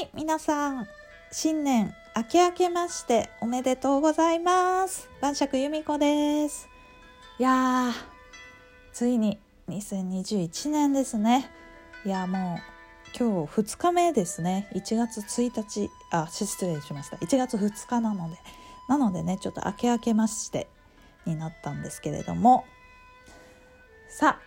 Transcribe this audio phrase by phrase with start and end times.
[0.00, 0.88] はい皆さん
[1.30, 5.10] 新年明け明けましておめでとうございます。
[5.20, 6.70] 晩酌由美子です。
[7.38, 7.92] いやー
[8.94, 11.50] ついに2021年ですね。
[12.06, 12.58] いやも
[13.14, 14.70] う今日2日目ですね。
[14.74, 17.18] 1月1日あ失礼しました。
[17.18, 18.38] 1月2日なので。
[18.88, 20.66] なのでねちょっと明け明けまして
[21.26, 22.64] になったんですけれども。
[24.08, 24.42] さあ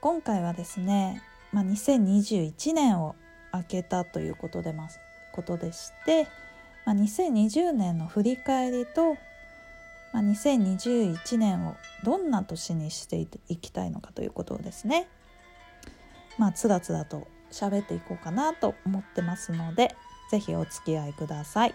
[0.00, 3.14] 今回はですね、まあ、2021年を
[3.52, 5.00] 明けたということでます
[5.32, 6.26] ことでして、
[6.84, 9.14] まあ、2020年の振り返りと、
[10.12, 13.16] まあ、2021年をどんな年にして
[13.48, 15.08] いきたいのかということをですね
[16.38, 19.94] まあつらつらと喋っていこうかなと思ってますので
[20.30, 21.74] 是非お付き合いください。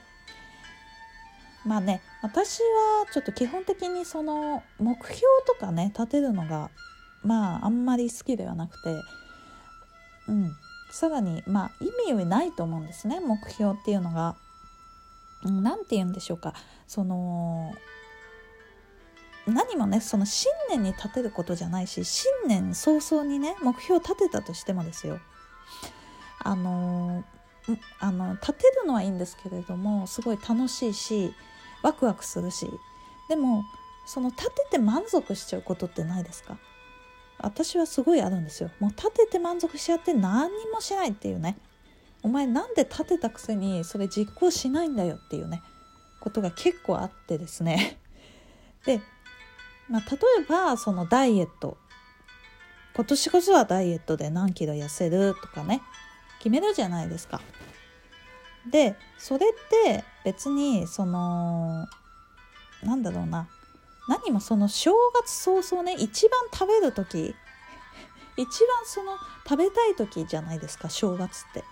[1.66, 6.70] まあね私はちょっと基本的にその目標とかね立てるのが
[7.24, 9.02] まああんまり好きではなくて
[10.28, 10.52] うん
[10.94, 14.36] さらにまあ意味ないと思うんですね目標っていうのが。
[15.44, 16.54] 何て言うんでしょうか。
[16.88, 17.74] その
[19.48, 25.20] 何もねその信念に立てることじゃないし信念早々にね目標を立てたとしてもですよ。
[26.40, 27.26] あの
[28.00, 31.34] あの立てるのはいいんですけれどもすごい楽しいし
[31.82, 32.70] ワクワクするし。
[33.28, 33.64] でも
[34.06, 36.58] その立てて満足しちゃうことってないですか？
[37.44, 38.72] 私はすごいあるんですよ。
[38.80, 41.58] もう立てて満足しちゃって何にもしないっていうね。
[42.24, 45.62] お前なんで立てたくせにそれ実行しないんだよっていうね。
[46.22, 48.00] ことが結構あってですね。
[48.88, 49.02] で、
[49.90, 51.78] まあ、例えばそのダイエット。
[52.96, 55.82] 今年こそはダイエットで何キロ痩せるとかね。
[56.40, 57.42] 決めるじゃないですか。
[58.72, 61.90] でそれって別にその
[62.84, 63.50] なんだろうな。
[64.08, 67.36] 何もその正月早々ね一番食べる時
[68.36, 68.48] 一番
[68.86, 69.14] その
[69.48, 71.64] 食べたい時じゃないですか正月って。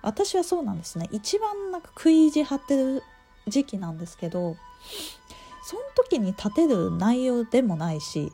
[0.00, 1.08] 私はそうなんですね。
[1.10, 3.02] 一番なんか食い意地張ってる
[3.48, 4.56] 時期なんですけど
[5.64, 8.32] その時に立てる内容でもないし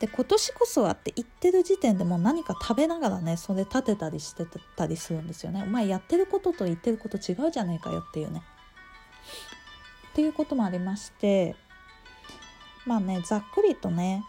[0.00, 5.62] で今年こそはって言ってる時点でもう何か食べながらねそれ立てたりしてたりするんですよね。
[5.62, 8.42] お前やってることと言ってること違うじゃねえかよっていうね。
[10.12, 11.56] っていうこともありまして
[12.84, 14.22] まあねざっくりとね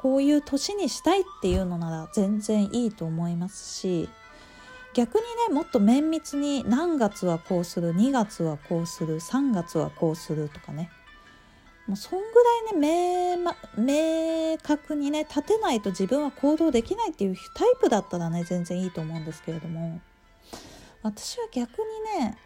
[0.00, 4.08] こういう年にしたいっていうのなら全然いいと思いますし
[4.94, 10.90] 逆にねもっと綿密に何月はこうする2月はこうする3月はこうするとかね
[11.86, 12.26] もうそんぐ
[12.74, 20.00] らいね明,、ま、明確にね立てないと自分は行動できないっていうタイプだったらね全然いいと思うんですけれども
[21.02, 21.70] 私は逆
[22.18, 22.36] にね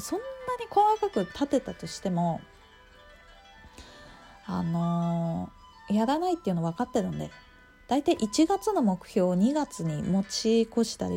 [0.00, 2.40] そんなに細かく立てたとしても
[4.46, 7.30] あのー、やらないっていうの分かってるんで
[7.86, 11.16] 大体1月の目標を2月に持ち越したり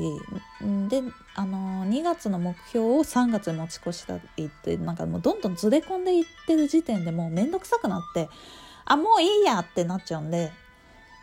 [0.89, 1.01] で、
[1.35, 8.29] あのー、2月の目標を3月に持ち越したりってなんかもうどんどんずれ込んでいってる時点でもう面倒くさくなって
[8.85, 10.51] あもういいやってなっちゃうんで、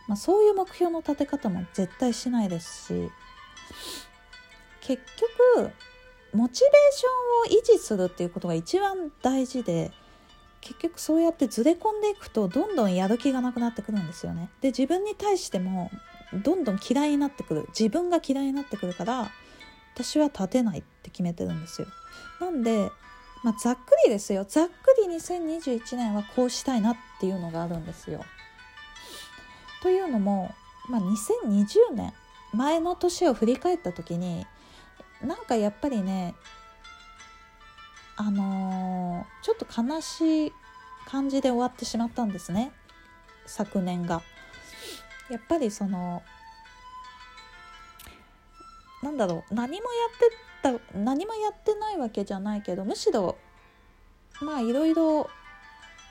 [0.07, 3.11] まあ、そういう目標の立て方も絶対しないですし
[4.81, 5.03] 結
[5.57, 5.73] 局
[6.33, 9.91] モチベーションを維持するっていうことが一番大事で
[10.61, 14.50] 結局そうやってずれ込んでいくとどんどんやる気がなくなってくるんですよね。
[14.61, 15.91] で自分に対しても
[16.44, 19.31] どんどん嫌いになってくる自分が嫌いになってくるから
[19.94, 21.89] 私は立てないって決めてるんですよ。
[22.41, 22.91] なんで、
[23.43, 24.72] まあ、ざっくりですよざっく
[25.09, 28.25] り2021年はこうしたいなっていうのがあるんですよ。
[29.83, 30.55] というのも、
[30.89, 32.12] まあ、2020年
[32.53, 34.47] 前の年を振り返った時に
[35.23, 36.34] なんかやっぱりね
[38.17, 40.53] あのー、ちょっと悲しい
[41.06, 42.73] 感じで終わってしまったんですね
[43.47, 44.23] 昨年が。
[45.31, 46.23] やっぱりその
[49.03, 53.37] なんだろう何もやってた何もやってないわけじゃないけどむしろ
[54.41, 55.28] まあいろいろ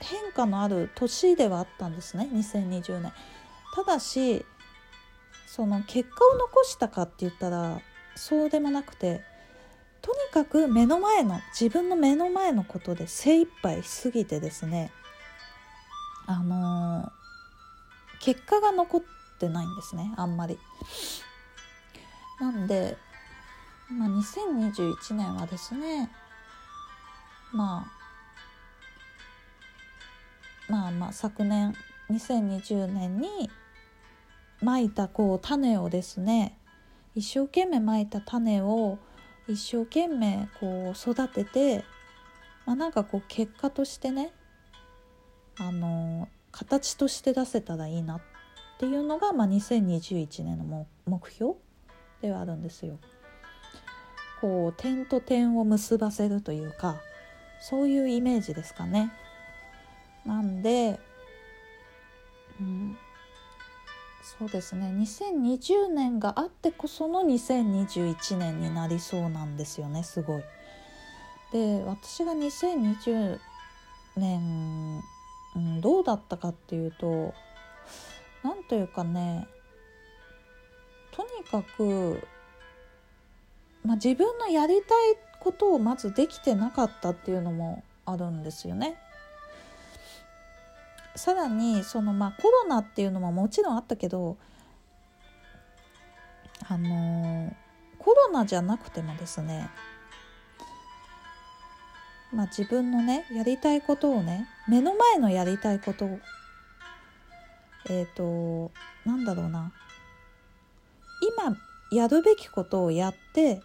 [0.00, 3.12] 変化のある年ではあったんですね2020年。
[3.74, 4.44] ただし
[5.46, 7.80] その結果を残したかって言ったら
[8.18, 9.22] そうでもなくて
[10.02, 14.90] とにかく目の前の自分の目の前のことで精一杯しすぎてですね
[16.26, 17.10] あのー、
[18.20, 19.02] 結果が残っ
[19.38, 20.58] てないんですねあんまり。
[22.38, 22.96] なんで、
[23.90, 26.10] まあ、2021年はですね
[27.52, 27.86] ま
[30.68, 31.74] あまあまあ昨年
[32.10, 33.50] 2020年に
[34.60, 36.57] まいたこう種をですね
[37.14, 38.98] 一生懸命まいた種を
[39.48, 41.84] 一生懸命こう育てて、
[42.66, 44.32] まあ、なんかこう結果としてね
[45.58, 48.20] あの形として出せたらいいなっ
[48.78, 51.54] ていうのが、まあ、2021年の目標
[52.20, 52.98] ではあるんですよ。
[54.40, 57.00] こう点と点を結ばせるというか
[57.60, 59.12] そういうイメージですかね。
[60.24, 61.00] なんで、
[62.60, 62.96] うん、
[64.38, 70.42] そうですね2020年があってこその2021年になりそうなんですよねすごい。
[71.50, 73.38] で私が2020
[74.16, 75.02] 年、
[75.56, 77.32] うん、どうだったかっていうと
[78.44, 79.48] 何というかね
[81.12, 82.22] とにかく、
[83.82, 88.98] まあ、自分のやりたいことをまずできてなかったっていうのもあるんですよね。
[91.18, 94.36] さらにそのまあコロナっていうのももちろんあったけど
[96.68, 97.54] あの
[97.98, 99.68] コロナじゃなくてもですね
[102.32, 106.20] まあ自分のねやりたいことをね目の前のやりたいことを
[107.90, 108.70] えっ、ー、と
[109.04, 109.72] なんだろうな
[111.36, 111.56] 今
[111.90, 113.60] やるべきことをやって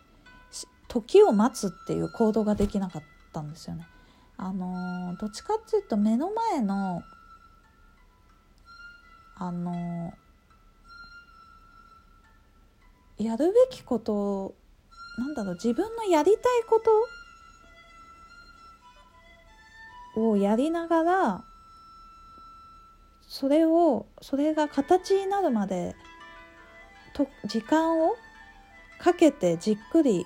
[0.87, 3.87] 時を待つっていう行動ができなかったんですよね。
[4.37, 7.03] あのどっちかっていうと目の前の
[9.35, 10.13] あの
[13.17, 14.55] やるべきこと
[15.17, 16.81] なんだろう自分のやりたいこ
[20.15, 21.43] とをやりながら
[23.27, 25.95] それをそれが形になるまで
[27.13, 28.15] と時間を
[28.99, 30.25] かけてじっくり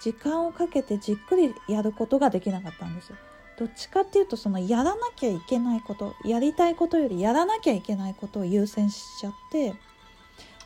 [0.00, 3.16] 時間をかけてじっくりやることができなかったんですよ。
[3.60, 9.74] どっちかっていうとそのやらなきゃいけないことやりたいことよりやらなきゃいけないことを優先しちゃって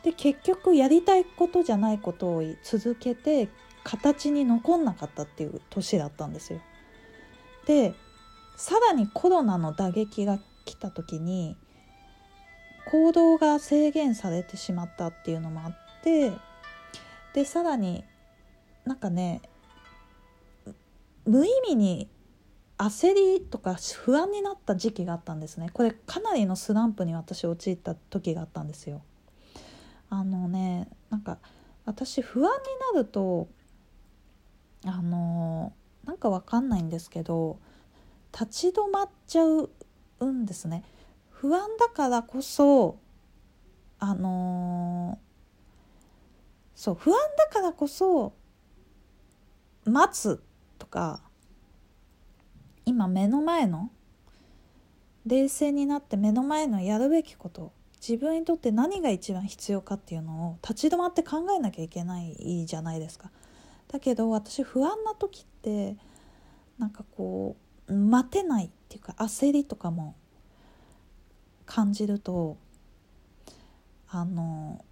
[0.03, 3.49] で結局やりたいことじゃないことを続けて
[3.83, 6.61] 形に残んなかったっていう年だったんですよ。
[7.67, 7.93] で
[8.55, 11.57] さらにコロナの打撃が来た時に
[12.89, 16.31] 行動が制限されてしまったっていうのもあって
[17.33, 18.05] でさらに
[18.85, 19.41] なんかね
[21.25, 22.07] 無意味に
[22.77, 25.69] 焦りとか不安になった時期があったんですね。
[25.71, 29.01] これかなりのスランプに私陥った時があったんですよ。
[30.09, 31.39] あのねなんか
[31.85, 33.47] 私不安になると
[34.85, 35.73] あの
[36.03, 37.59] なんかわかんないんですけど
[38.31, 39.69] 立ち止まっちゃう
[40.25, 40.83] んですね。
[41.29, 42.99] 不安だからこそ
[43.99, 45.17] あの
[46.75, 48.33] そう不安だからこそ
[49.85, 50.43] 待つ
[50.77, 51.21] とか
[52.95, 53.91] 今目の前の
[55.25, 63.31] 冷静になって目の前のやるべきこと自分にとって何が一番必要かっていうのを立ち止まって考えなきゃいけないじゃないですか。
[63.89, 65.97] だけど私不安な時って
[66.77, 67.57] なんかこ
[67.89, 70.15] う待てないっていうか焦りとかも
[71.65, 72.55] 感じると
[74.07, 74.85] あの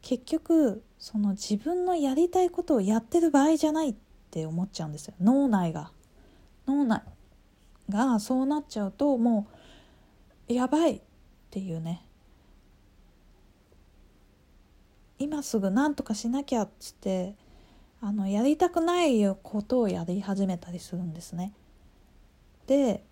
[0.00, 5.14] 結局その自分のやりたいことをやってる場合じゃないってって思っちゃうんですよ。
[5.20, 5.90] 脳内が。
[6.66, 7.02] 脳内
[7.90, 9.46] がそうなっちゃうとも
[10.48, 11.00] うやばいっ
[11.50, 12.06] ていうね。
[15.18, 17.34] 今すぐ何とかしなきゃっつって
[18.00, 21.52] あのやりたくないことをやり始めたりするんですね。
[22.66, 23.04] で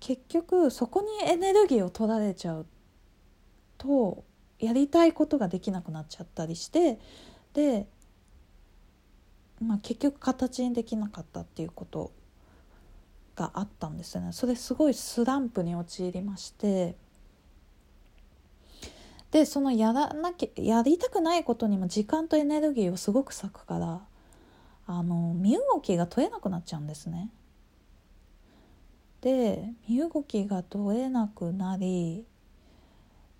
[0.00, 2.66] 結局そこにエネルギーを取られちゃう
[3.78, 4.24] と
[4.58, 6.98] やりたいことができなくなっちゃったりして
[7.54, 7.86] で
[9.62, 12.12] まあ、結局形にできなかったっていうこと
[13.36, 16.96] があったんですよねそれすごいスランプに陥りまして
[19.30, 24.00] でそのやらなきゃやりたくないことにも時間とエネルギーをすごく割くから
[24.86, 27.30] あの身動きが取れなくなっちゃうんですね。
[29.22, 32.26] で身動きが取れなくなり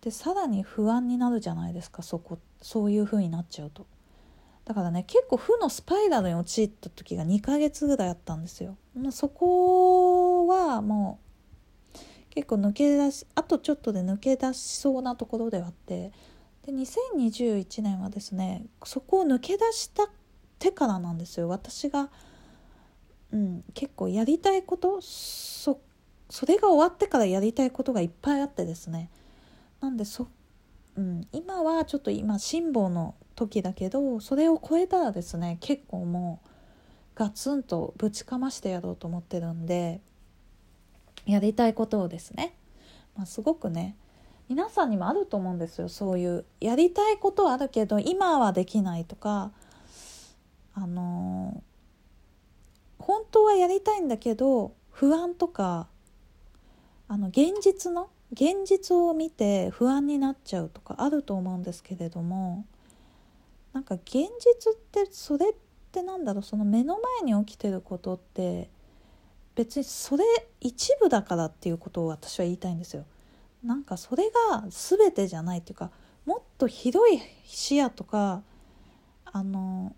[0.00, 3.86] でさらに不安になるじゃないですかそこそういう風になっちゃうと。
[4.64, 8.76] だからね結構負のスパイラルに陥った時が2ヶ月ぐらいあったんですよ。
[8.94, 11.18] まあ、そこはも
[11.94, 11.98] う
[12.30, 16.12] 結構抜け出しあとちょっとで抜け出しそうなところではあって
[16.64, 20.08] で2021年はですねそこを抜け出した
[20.58, 22.08] てからなんですよ私が、
[23.32, 25.80] うん、結構やりたいことそ
[26.30, 29.10] それが終わってからやりたいことがいっぱいあってですね
[29.80, 30.28] なんでそ、
[30.96, 36.48] うん、今はちょっと今辛抱の時だけどそれを超えたらですね結構もう
[37.14, 40.00] ガツンとぶちかましてやろうと思ってるんで
[41.26, 42.54] やりたいことをですね、
[43.16, 43.96] まあ、すごくね
[44.48, 45.88] 皆さんにもあると思うんですよ。
[45.88, 49.52] そういうやりたいことはあるけど今はできないとか
[50.74, 55.88] あのー、本当はやりたいんだけど不安とか
[57.08, 62.64] あの現実の現実を見て不安になっちゃうとかあると思うんですけれども
[63.72, 65.54] なんか現実ってそれっ
[65.90, 68.70] てなんだろうその目の前に起きてることって
[69.54, 70.24] 別にそれ
[70.60, 73.04] 一部だからっていうことを私は言いたいんですよ。
[73.62, 75.90] なんかそれが全てじゃないっていうか
[76.26, 78.42] もっと広い視野とか
[79.24, 79.94] あの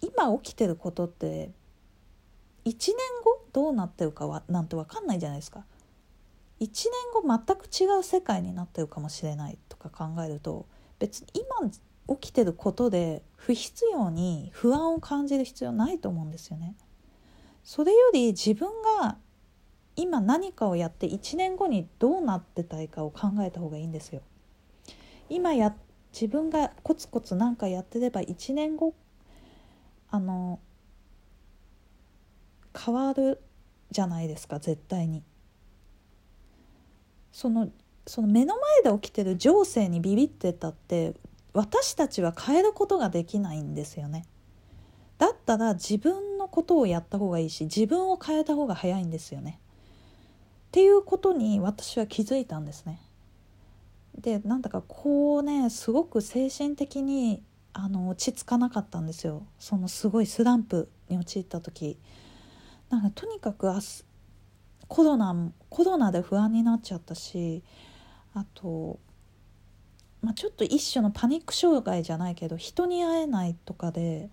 [0.00, 1.50] 今起きてることって
[2.64, 5.64] 1年後どうなってるかはなんて分かんないじゃないですか。
[6.60, 6.66] 1
[7.14, 10.66] 年後全く違う世界になってるかもしれないとか考えると
[11.00, 16.76] 別に今起きてることで不必要に不安を感じる必要ないと思うんですよね。
[17.64, 18.68] それより自分
[19.00, 19.16] が
[19.96, 24.22] 今何かをやって1年後にどうなってたいかを考えた方がいいんですよ。
[25.28, 25.74] 今や
[26.12, 28.94] 自分がコツコツ何かやってれば1年後
[30.10, 30.60] あの
[32.76, 33.40] 変わる
[33.90, 35.22] じゃないですか絶対に。
[37.32, 37.70] その
[38.10, 41.14] その目の前で起きてる情勢にビビってたって
[41.52, 44.24] 私たちは変えることができないんですよね。
[45.18, 49.60] だったら自分のことをやった方がいいし自分を変えた方が早いんですよね。
[49.60, 53.00] っていうことに私は気づいたんですね。
[54.18, 61.96] でなんだかこうねすごく精神的にあの落ち着かなかったんですよそのすごいスランプに陥った時
[62.88, 63.72] なんかとにかく
[64.88, 67.62] コロナコロナで不安になっちゃったし
[68.34, 68.98] あと、
[70.22, 74.28] まあ、ちょっと一種のパニック障害じゃないけど人に会えないとかで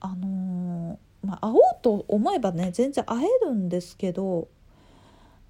[0.00, 4.48] あのー、まあ、会おうと思えばね全然会えるんですけど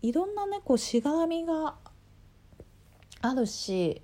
[0.02, 1.74] いろんなねこうしがらみが
[3.22, 4.02] あるし